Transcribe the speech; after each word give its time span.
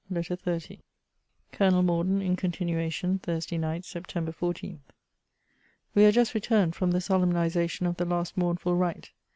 LETTER 0.09 0.35
XXX 0.35 0.79
COLONEL 1.51 1.83
MORDEN 1.83 2.23
[IN 2.23 2.35
CONTINUATION.] 2.35 3.19
THURSDAY 3.19 3.59
NIGHT, 3.59 3.85
SEPT. 3.85 4.11
14. 4.33 4.79
We 5.93 6.05
are 6.05 6.11
just 6.11 6.33
returned 6.33 6.73
from 6.73 6.89
the 6.89 6.99
solemnization 7.01 7.85
of 7.85 7.97
the 7.97 8.05
last 8.05 8.35
mournful 8.35 8.75
rite. 8.75 9.11